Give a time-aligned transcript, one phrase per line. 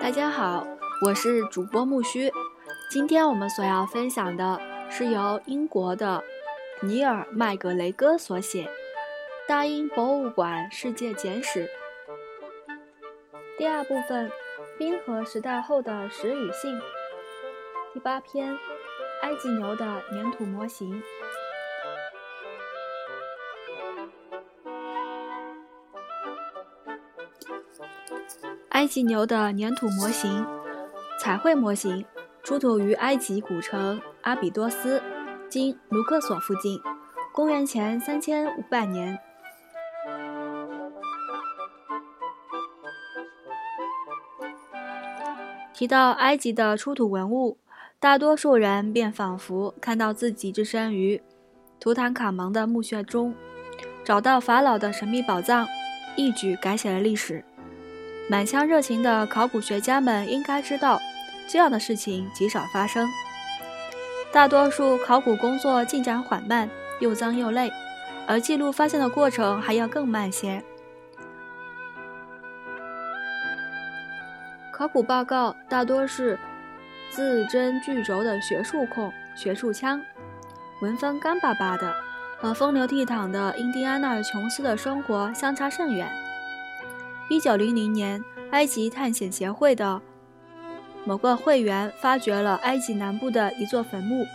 [0.00, 0.66] 大家好，
[1.06, 2.30] 我是主播木须。
[2.90, 4.60] 今天我们所要分享的
[4.90, 6.22] 是由英国的
[6.82, 8.64] 尼尔·麦格雷戈所写
[9.48, 11.66] 《大英博物馆世界简史》
[13.56, 14.30] 第二部分：
[14.82, 16.76] 冰河时代后的石与性。
[17.94, 18.58] 第八篇：
[19.22, 21.00] 埃及牛的粘土模型。
[28.70, 30.44] 埃及牛的粘土模型，
[31.20, 32.04] 彩绘模型，
[32.42, 35.00] 出土于埃及古城阿比多斯
[35.48, 36.82] （今卢克索附近），
[37.32, 39.16] 公元前三千五百年。
[45.82, 47.58] 提到埃及的出土文物，
[47.98, 51.20] 大多数人便仿佛看到自己置身于
[51.80, 53.34] 图坦卡蒙的墓穴中，
[54.04, 55.66] 找到法老的神秘宝藏，
[56.14, 57.44] 一举改写了历史。
[58.30, 61.02] 满腔热情的考古学家们应该知道，
[61.48, 63.08] 这样的事情极少发生。
[64.30, 67.72] 大多数考古工作进展缓慢，又脏又累，
[68.28, 70.62] 而记录发现的过程还要更慢些。
[74.82, 76.36] 考古报告大多是
[77.08, 80.02] 字斟句酌的学术控、学术腔，
[80.80, 81.94] 文风干巴巴的，
[82.36, 86.10] 和风流倜傥的印第安纳琼斯的生活相差甚远。
[87.30, 90.02] 一九零零年，埃及探险协会的
[91.04, 94.26] 某个会员发掘了埃及南部的一座坟墓。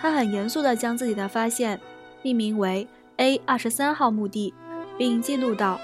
[0.00, 1.78] 他很严肃地将自己的发现
[2.20, 4.52] 命名为 A 二十三号墓地，
[4.98, 5.78] 并记录到：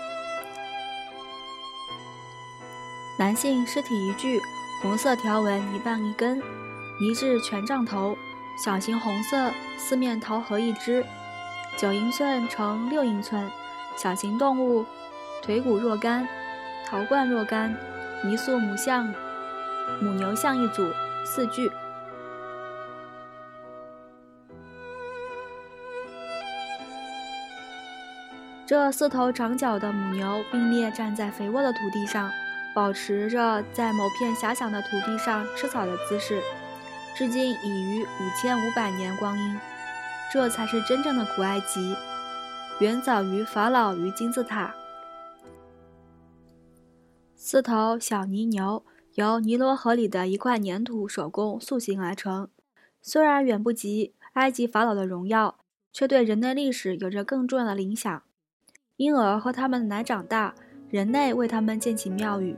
[3.20, 4.40] 男性尸体一具，
[4.80, 6.42] 红色条纹一半一根，
[6.98, 8.16] 泥质全杖头，
[8.64, 11.04] 小型红色四面桃核一只，
[11.76, 13.46] 九英寸乘六英寸，
[13.94, 14.86] 小型动物，
[15.42, 16.26] 腿骨若干。
[16.86, 17.76] 陶罐若干，
[18.24, 19.12] 泥塑母象、
[20.00, 20.90] 母牛像一组，
[21.22, 21.70] 四具。
[28.64, 32.30] 这四头长角的母牛并列站在肥沃的土地上，
[32.74, 36.40] 保持着在某片狭小的土地上吃草的姿势，
[37.16, 39.58] 至今已逾五千五百年光阴。
[40.32, 41.96] 这才是真正的古埃及，
[42.78, 44.72] 远早于法老与金字塔。
[47.34, 52.48] 四头小泥牛由尼罗河里的一块粘土手工塑形而成，
[53.02, 55.58] 虽然远不及埃及法老的荣耀，
[55.92, 58.22] 却对人类历史有着更重要的影响。
[58.98, 60.54] 婴儿和他们的奶长大，
[60.90, 62.56] 人类为他们建起庙宇，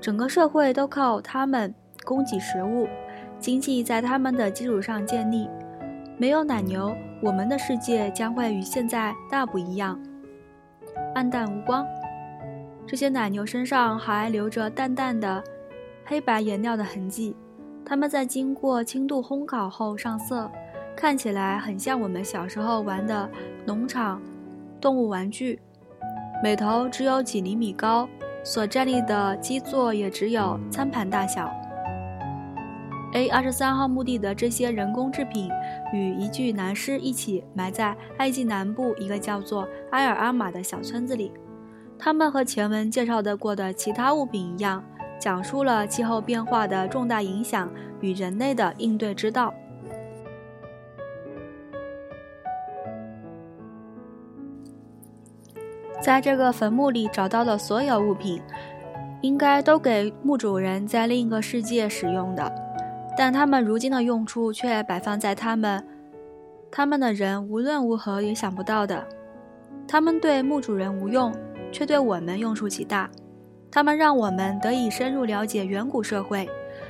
[0.00, 2.88] 整个社会都靠他们供给食物，
[3.38, 5.48] 经济在他们的基础上建立。
[6.16, 10.00] 没有奶牛，我们的世界将会与现在大不一样，
[11.14, 11.84] 暗淡无光。
[12.86, 15.42] 这些奶牛身上还留着淡淡的
[16.04, 17.34] 黑白颜料的痕迹，
[17.84, 20.48] 它们在经过轻度烘烤后上色，
[20.94, 23.28] 看起来很像我们小时候玩的
[23.64, 24.22] 农场
[24.80, 25.58] 动物玩具。
[26.42, 28.08] 每头只有几厘米高，
[28.42, 31.48] 所站立的基座也只有餐盘大小。
[33.12, 35.48] A 二十三号墓地的这些人工制品
[35.92, 41.30] 与一具男尸一起埋在埃及南部一个叫做埃尔阿玛的小村子里。
[41.96, 44.82] 它们和前文介绍的过的其他物品一样，
[45.20, 47.70] 讲述了气候变化的重大影响
[48.00, 49.54] 与人类的应对之道。
[56.02, 58.42] 在这个坟墓里找到的所有物品，
[59.20, 62.52] 应该都给墓主人在另一个世界使用的，
[63.16, 65.82] 但他们如今的用处却摆放在他们，
[66.70, 69.06] 他们的人无论如何也想不到的。
[69.86, 71.32] 他们对墓主人无用。
[71.74, 73.08] 却对我们用处极大，
[73.70, 76.46] 他们让我们得以深入了解远古社会，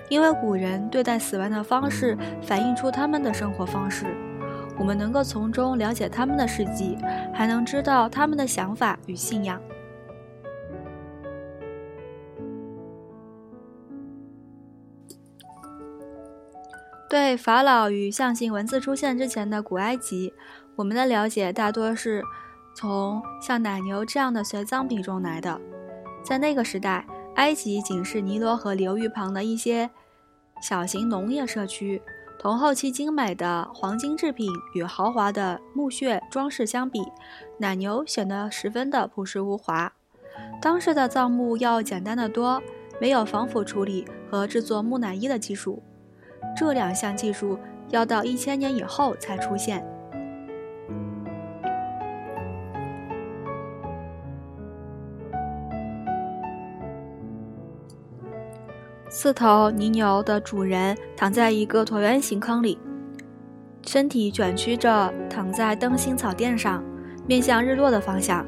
[0.08, 4.06] 因为古人对待死亡的方式反映出他们的生活方式，
[4.78, 6.96] 我们能够从中了解他们的事迹，
[7.32, 9.60] 还能知道他们的想法与信仰。
[17.08, 20.32] 对法老与象形文字出现之前的古埃及，
[20.76, 22.22] 我们的了解大多是。
[22.74, 25.60] 从像奶牛这样的随葬品中来的，
[26.24, 29.90] 在那个时代，埃及仅是尼罗河流域旁的一些
[30.62, 32.00] 小型农业社区。
[32.42, 37.00] 同后期精美的黄金制品与豪华的墓穴装饰相比，
[37.58, 39.92] 奶牛显得十分的朴实无华。
[40.60, 42.60] 当时的葬墓要简单的多，
[43.00, 45.80] 没有防腐处理和制作木乃伊的技术。
[46.56, 47.56] 这两项技术
[47.90, 49.86] 要到一千年以后才出现。
[59.14, 62.78] 四头泥牛的主人躺在一个椭圆形坑里，
[63.86, 66.82] 身体卷曲着躺在灯芯草垫上，
[67.26, 68.42] 面向日落的方向。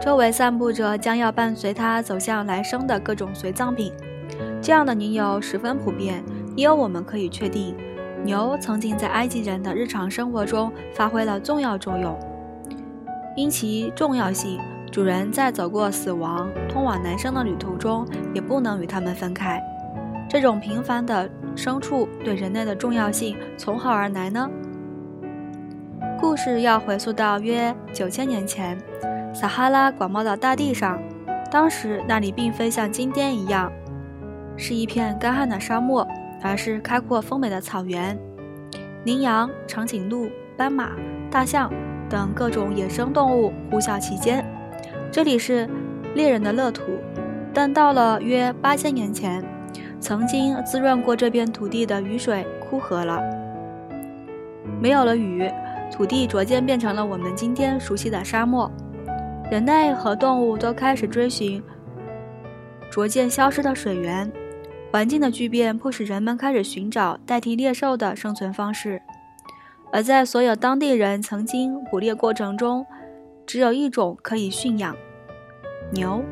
[0.00, 3.92] 周围散布着将要伴随它走向来生的各种随葬品。
[4.62, 6.24] 这样的泥牛十分普遍，
[6.56, 7.76] 也有我们可以确定。
[8.24, 12.18] 牛曾经在埃及人的日常生活中发挥了重要作用，
[13.36, 14.58] 因其重要性，
[14.90, 19.62] 主人在走过死亡、通往男生的旅途中也不能与他们分开。
[20.28, 24.50] 这种平凡的牲畜对人类的重要性从何而来呢？
[26.20, 28.78] 故事要回溯到约九千年前，
[29.34, 31.00] 撒哈拉广袤的大地上，
[31.50, 33.72] 当时那里并非像今天一样
[34.56, 36.06] 是一片干旱的沙漠。
[36.42, 38.16] 而是开阔丰美的草原，
[39.04, 40.90] 羚羊、长颈鹿、斑马、
[41.30, 41.72] 大象
[42.10, 44.44] 等各种野生动物呼啸其间。
[45.10, 45.68] 这里是
[46.14, 46.82] 猎人的乐土，
[47.54, 49.42] 但到了约八千年前，
[50.06, 53.20] 曾经滋润过这片土地的雨水枯涸了，
[54.80, 55.50] 没有了雨，
[55.90, 58.70] 土地逐渐变成了我们今天熟悉的沙漠。
[59.50, 61.60] 人类和动物都开始追寻
[62.88, 64.30] 逐渐消失的水源。
[64.92, 69.02] 环境的巨变迫使人们开始寻找代替猎兽的生存方式，
[69.90, 72.86] 而在所有当地人曾经捕猎过程中，
[73.44, 74.96] 只有一种可以驯养——
[75.90, 76.22] 牛。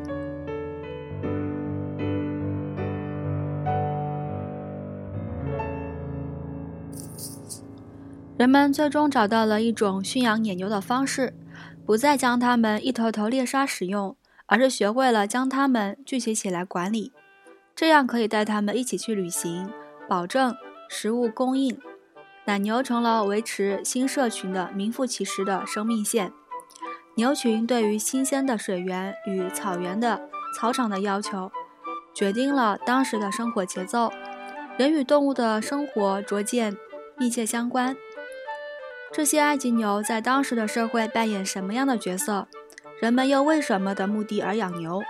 [8.37, 11.33] 人们最终找到了一种驯养野牛的方式，
[11.85, 17.13] 不再将它们一头头猎杀使用，而是学会了将它们聚集起来管理。
[17.73, 19.69] 这样可以带它们一起去旅行，
[20.09, 20.53] 保证
[20.89, 21.77] 食物供应。
[22.43, 26.31] 奶牛成了维持新社群的名副其实的生命线。
[27.15, 31.49] 牛群对于新鲜的水源与草原的草场的要求，
[32.13, 34.11] 决定了当时的生活节奏。
[34.77, 36.75] 人与动物的生活逐渐
[37.17, 37.95] 密切相关。
[39.15, 42.49] 这些埃及牛在当时的社会扮演什么样的角色？
[42.99, 45.01] 人们又为什么的目的而养牛？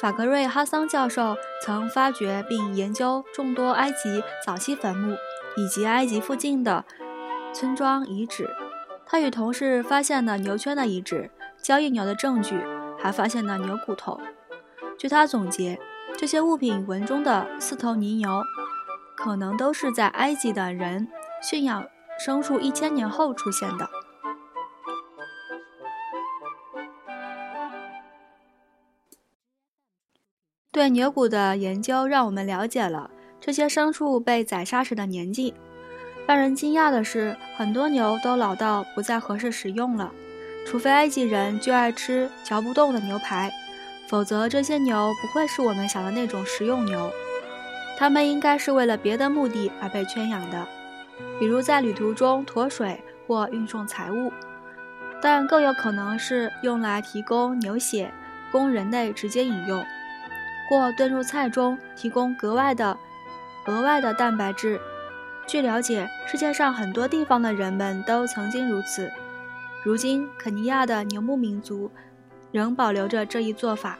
[0.00, 5.16] 法格瑞哈桑教授曾发掘并研究众多埃及早期坟墓
[5.56, 6.84] 以及埃及附近的
[7.52, 8.48] 村庄遗址。
[9.04, 11.28] 他与同事发现了牛圈的遗址、
[11.60, 12.64] 交易牛的证据，
[12.96, 14.20] 还发现了牛骨头。
[14.96, 15.80] 据他总结，
[16.16, 18.44] 这些物品文中的四头泥牛，
[19.16, 21.08] 可能都是在埃及的人
[21.42, 21.86] 驯养
[22.24, 23.88] 牲畜一千年后出现的。
[30.70, 35.54] 对牛骨的研究让我们了解了这些牲畜被宰杀时的年纪。
[36.26, 40.12] 让人惊讶的是，很多牛都老到不再合适食用了。
[40.66, 43.50] 除非埃及人就爱吃嚼不动的牛排，
[44.06, 47.10] 否则这些牛不会是我们想的那种食用牛。
[47.96, 50.68] 它们应该是为了别的目的而被圈养的，
[51.38, 54.32] 比如在旅途中驮水或运送财物，
[55.22, 58.10] 但更有可能是用来提供牛血，
[58.50, 59.84] 供人类直接饮用。
[60.68, 62.96] 或炖入菜中，提供格外的、
[63.66, 64.78] 额外的蛋白质。
[65.46, 69.10] 据了解，世界上很多地方的人们都曾经如此。
[69.82, 71.90] 如今，肯尼亚的牛牧民族
[72.52, 73.98] 仍保留着这一做法。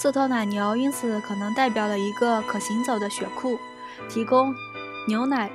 [0.00, 3.58] 四头奶牛因此可能代表了一个可行走的血库，
[4.08, 4.54] 提供。
[5.06, 5.50] 牛奶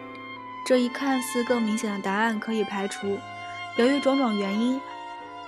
[0.64, 3.18] 这一看似更明显的答案可以排除。
[3.75, 4.80] 由于种种原因，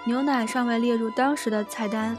[0.05, 2.17] 牛奶尚未列入当时的菜单。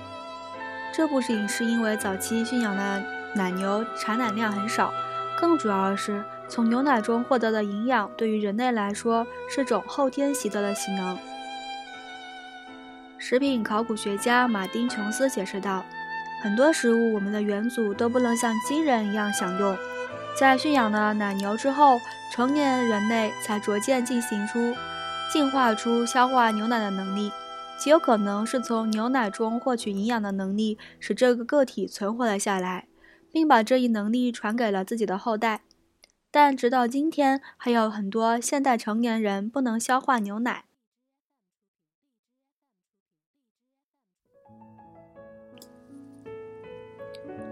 [0.95, 3.05] 这不仅是因为早期驯养的
[3.35, 4.93] 奶牛产奶量很少，
[5.41, 11.19] 更主要的是从牛奶中获得的营养对于人类来说是种后天习得的技能。
[13.19, 15.85] 食品考古学家马丁·琼斯解释道
[16.43, 19.77] ：“很多食物我们的元祖都不能像今人一样享用。”
[20.39, 21.99] 在驯养了奶牛之后，
[22.33, 24.73] 成年人类才逐渐进行出、
[25.33, 27.33] 进化出消化牛奶的能力。
[27.77, 32.87] 极有可能是从牛奶中获取营养的能力，使这个个体存活了下来，
[33.33, 35.63] 并把这一能力传给了自己的后代。
[36.31, 40.65] 但直到今天，还有很多现代成年人不能消化牛奶。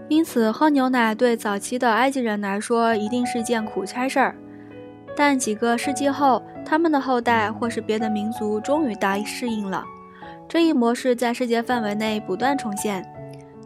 [0.09, 4.35] 因此喝牛奶对早期的埃及人来说一定是件苦差事儿。
[5.15, 9.83] 但几个世纪后，他们的后代或是别的民族终于大适应了
[10.47, 13.05] 这一模式，在世界范围内不断重现。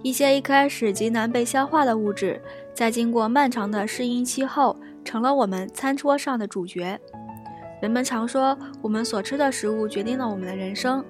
[0.02, 2.42] 一些一开始极难被消化的物质，
[2.74, 7.00] 在经过漫长的适应期后，成了我们餐桌上的主角。
[7.82, 11.06] 人们常说，我们所吃的食物决定了我们的人生。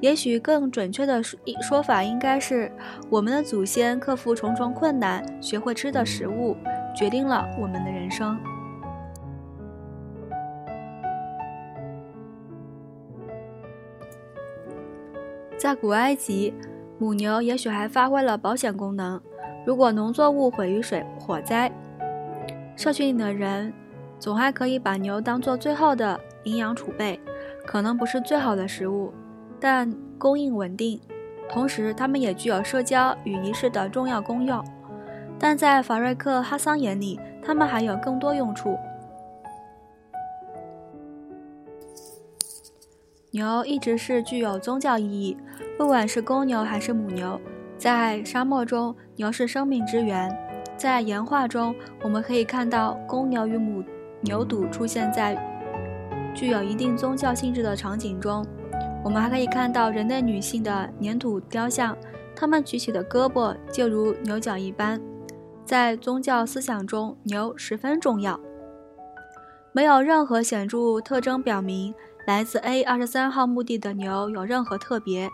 [0.00, 2.70] 也许更准确的说说法应该是，
[3.08, 6.54] 我们的祖先克服重重困难，学会吃的食物，
[6.94, 8.38] 决定了我们的人生。
[15.56, 16.52] 在古埃及，
[16.98, 19.20] 母牛也许还发挥了保险功能。
[19.64, 21.72] 如果农作物毁于水火灾，
[22.76, 23.72] 社区里的人
[24.18, 27.18] 总还可以把牛当做最后的营养储备。
[27.66, 29.12] 可能不是最好的食物，
[29.68, 31.00] 但供应稳定。
[31.48, 34.64] 同时，它们也具有社交与仪式的重要功用。
[35.40, 38.78] 但在法瑞克·哈桑眼里，它们还有更多用处。
[43.32, 45.36] 牛一直是具有宗教意义，
[45.76, 47.40] 不管是公牛还是母牛。
[47.76, 50.32] 在沙漠中，牛是生命之源。
[50.76, 53.82] 在岩画中，我们可以看到公牛与母
[54.20, 55.36] 牛犊出现在
[56.32, 58.46] 具有一定宗教性质的场景中。
[59.06, 61.96] 我们还可以看到人类女性的粘土雕像，
[62.34, 65.00] 她们举起的胳膊就如牛角一般。
[65.64, 68.40] 在宗教思想中，牛十分重要。
[69.70, 71.94] 没有任何显著特征表明。
[72.26, 75.30] 来自 A 二十三号墓地的牛有任何特别，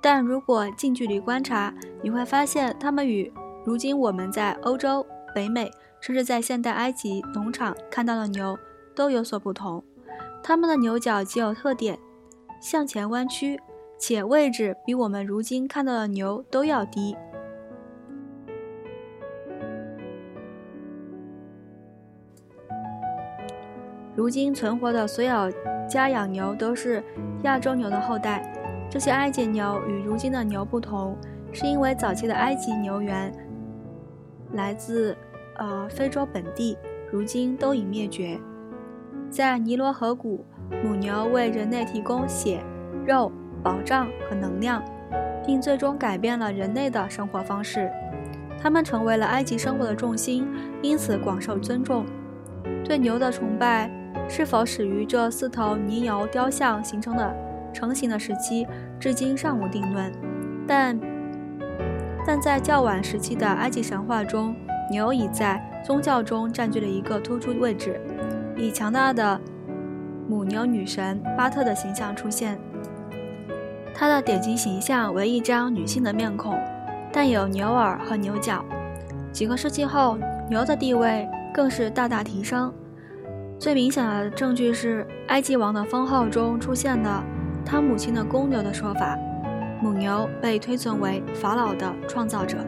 [0.00, 3.32] 但如果近距离观察，你会发现它们与
[3.64, 5.70] 如今我们在欧洲、北美，
[6.00, 8.58] 甚至在现代埃及农场看到的牛
[8.96, 9.84] 都有所不同。
[10.42, 11.96] 它们的牛角极有特点，
[12.60, 13.58] 向前弯曲，
[13.98, 17.16] 且位置比我们如今看到的牛都要低。
[24.14, 25.50] 如今存活的所有。
[25.88, 27.02] 家养牛都是
[27.42, 28.48] 亚洲牛的后代。
[28.88, 31.16] 这些埃及牛与如今的牛不同，
[31.52, 33.34] 是因为早期的埃及牛源
[34.52, 35.16] 来自
[35.56, 36.78] 呃非洲本地，
[37.10, 38.38] 如今都已灭绝。
[39.28, 40.44] 在尼罗河谷，
[40.82, 42.62] 母牛为人类提供血、
[43.06, 43.30] 肉、
[43.62, 44.82] 保障和能量，
[45.46, 47.90] 并最终改变了人类的生活方式。
[48.60, 50.46] 它们成为了埃及生活的重心，
[50.82, 52.04] 因此广受尊重。
[52.84, 53.90] 对牛的崇拜。
[54.28, 57.34] 是否始于这四头泥牛雕像形成的
[57.72, 58.64] 成型的时期，
[59.00, 60.12] 至今尚无定论。
[60.68, 60.96] 但
[62.24, 64.54] 但在较晚时期的埃及神话中，
[64.88, 68.00] 牛已在宗教中占据了一个突出位置，
[68.56, 69.40] 以强大的
[70.30, 72.56] 母牛女神巴特的形象出现。
[73.92, 76.56] 她的典型形象为一张女性的面孔，
[77.12, 78.64] 但有牛耳和牛角。
[79.32, 80.16] 几个世纪后，
[80.48, 82.72] 牛的地位更是大大提升。
[83.58, 87.10] 最明显的证据是埃及王的封号中出现的
[87.66, 89.18] 他母亲的公牛的说法，
[89.82, 92.58] 母牛被推尊为法老的创造者。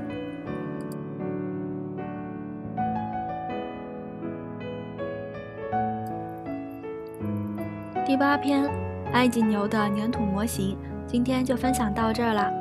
[8.12, 8.70] 第八篇，
[9.14, 10.76] 埃及牛的粘土模型，
[11.06, 12.52] 今天就分享到这儿了。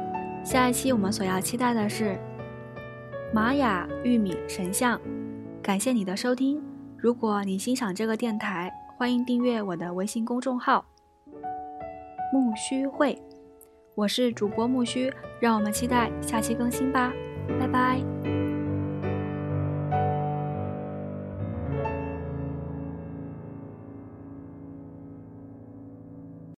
[0.45, 2.17] 下一期我们所要期待的是
[3.33, 4.97] 玛雅玉米神像。
[5.61, 6.63] 感谢你的收听。
[6.97, 10.85] 如果你欣赏这个电台，欢迎订阅我的微信公众号
[12.31, 13.21] “木须会”，
[13.93, 17.11] 我是主播木须，让我们期待下期更新吧，
[17.59, 18.10] 拜拜。